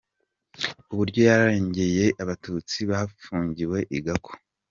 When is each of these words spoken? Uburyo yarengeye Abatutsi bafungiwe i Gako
Uburyo 0.91 1.21
yarengeye 1.29 2.05
Abatutsi 2.21 2.77
bafungiwe 2.89 3.77
i 3.97 3.99
Gako 4.05 4.33